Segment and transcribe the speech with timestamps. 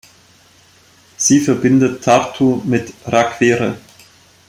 [1.17, 3.77] Sie verbindet Tartu mit Rakvere.